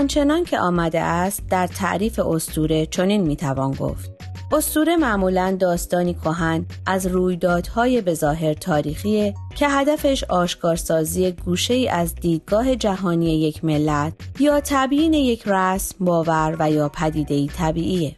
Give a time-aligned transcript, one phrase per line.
[0.00, 4.10] آنچنان که آمده است در تعریف استوره چنین می‌توان گفت.
[4.52, 12.76] استوره معمولا داستانی کهن از رویدادهای بظاهر تاریخی که هدفش آشکارسازی گوشه ای از دیدگاه
[12.76, 18.16] جهانی یک ملت یا تبیین یک رسم باور و یا پدیده ای طبیعیه.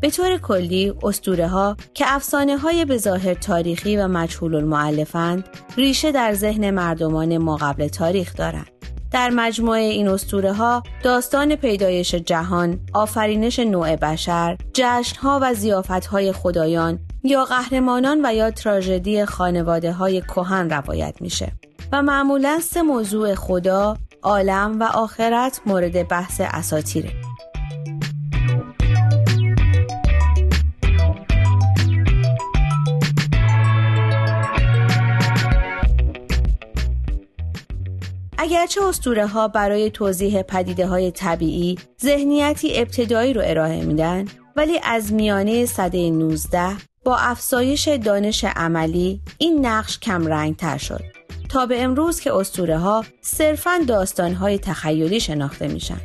[0.00, 6.34] به طور کلی استوره ها که افسانه های بظاهر تاریخی و مجهول المعلفند ریشه در
[6.34, 8.73] ذهن مردمان ما قبل تاریخ دارند.
[9.14, 16.06] در مجموعه این اسطوره ها داستان پیدایش جهان، آفرینش نوع بشر، جشن ها و زیافت
[16.06, 21.52] های خدایان یا قهرمانان و یا تراژدی خانواده های کهن روایت میشه
[21.92, 27.10] و معمولا سه موضوع خدا، عالم و آخرت مورد بحث اساتیره.
[38.44, 44.24] اگرچه اسطوره ها برای توضیح پدیده های طبیعی ذهنیتی ابتدایی رو ارائه میدن
[44.56, 46.68] ولی از میانه صده 19
[47.04, 51.00] با افزایش دانش عملی این نقش کم رنگ تر شد.
[51.48, 56.00] تا به امروز که اسطوره ها صرفاً داستان های تخیلی شناخته میشن.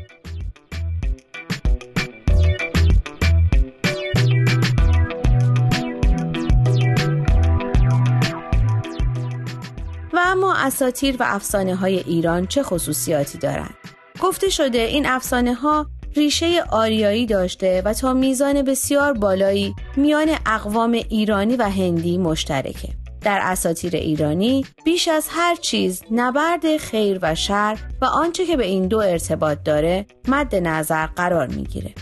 [10.59, 13.73] اساتیر و افسانه های ایران چه خصوصیاتی دارند؟
[14.21, 20.91] گفته شده این افسانه ها ریشه آریایی داشته و تا میزان بسیار بالایی میان اقوام
[20.91, 22.89] ایرانی و هندی مشترکه.
[23.21, 28.65] در اساتیر ایرانی بیش از هر چیز نبرد خیر و شر و آنچه که به
[28.65, 31.93] این دو ارتباط داره مد نظر قرار می‌گیره.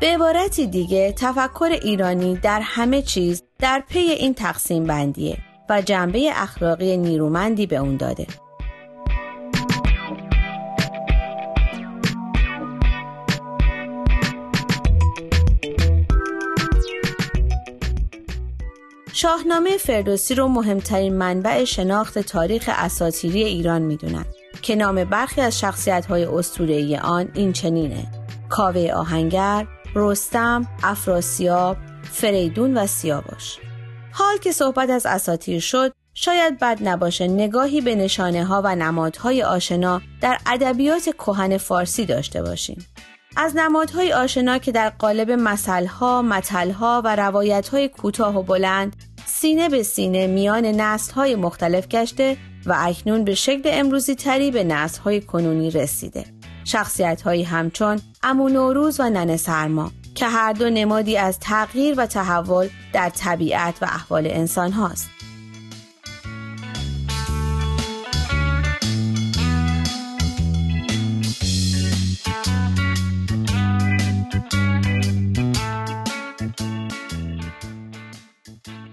[0.00, 5.38] به عبارتی دیگه تفکر ایرانی در همه چیز در پی این تقسیم بندیه
[5.70, 8.26] و جنبه اخلاقی نیرومندی به اون داده.
[19.12, 24.24] شاهنامه فردوسی رو مهمترین منبع شناخت تاریخ اساطیری ایران می‌دونن
[24.62, 26.24] که نام برخی از شخصیت های
[26.96, 28.06] آن این چنینه
[28.48, 33.58] کاوه آهنگر، رستم، افراسیاب، فریدون و سیاوش
[34.18, 39.42] حال که صحبت از اساتیر شد شاید بد نباشه نگاهی به نشانه ها و نمادهای
[39.42, 42.86] آشنا در ادبیات کهن فارسی داشته باشیم.
[43.36, 48.96] از نمادهای آشنا که در قالب مسئلها، متلها و روایتهای کوتاه و بلند
[49.26, 55.20] سینه به سینه میان نسلهای مختلف گشته و اکنون به شکل امروزی تری به نسلهای
[55.20, 56.24] کنونی رسیده.
[56.64, 62.06] شخصیت هایی همچون امو نوروز و ننه سرما که هر دو نمادی از تغییر و
[62.06, 65.10] تحول در طبیعت و احوال انسان هاست.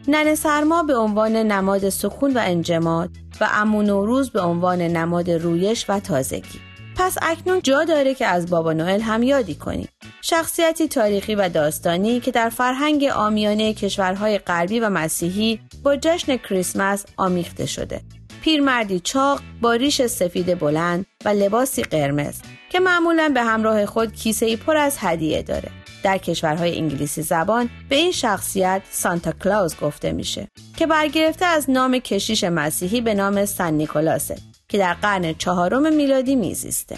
[0.07, 3.09] نن سرما به عنوان نماد سکون و انجماد
[3.41, 6.72] و امو نوروز به عنوان نماد رویش و تازگی.
[6.97, 9.87] پس اکنون جا داره که از بابا نوئل هم یادی کنیم.
[10.21, 17.05] شخصیتی تاریخی و داستانی که در فرهنگ آمیانه کشورهای غربی و مسیحی با جشن کریسمس
[17.17, 18.01] آمیخته شده.
[18.41, 22.35] پیرمردی چاق با ریش سفید بلند و لباسی قرمز
[22.69, 25.69] که معمولا به همراه خود کیسه ای پر از هدیه داره.
[26.03, 30.47] در کشورهای انگلیسی زبان به این شخصیت سانتا کلاوز گفته میشه
[30.77, 36.35] که برگرفته از نام کشیش مسیحی به نام سن نیکولاسه که در قرن چهارم میلادی
[36.35, 36.97] میزیسته.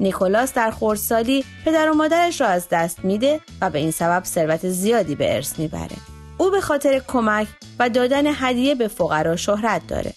[0.00, 4.68] نیکولاس در خردسالی پدر و مادرش را از دست میده و به این سبب ثروت
[4.68, 5.96] زیادی به ارث می‌بره.
[6.38, 7.46] او به خاطر کمک
[7.78, 10.12] و دادن هدیه به فقرا شهرت داره.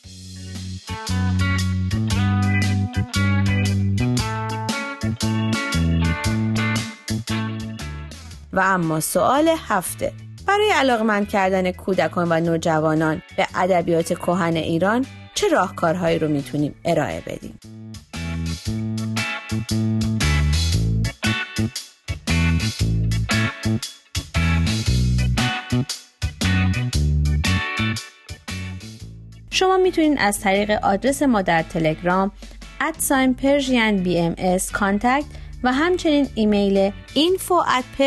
[8.54, 10.14] و اما سوال هفته
[10.48, 17.22] برای علاقمند کردن کودکان و نوجوانان به ادبیات کهن ایران چه راهکارهایی رو می‌تونیم ارائه
[17.22, 17.60] بدیم؟
[29.50, 32.32] شما می‌تونید از طریق آدرس ما در تلگرام
[32.82, 34.36] ادساین پرژین بی ام
[34.72, 35.26] contact
[35.64, 38.00] و همچنین ایمیل info at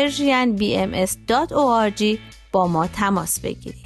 [2.51, 3.85] با ما تماس بگیرید.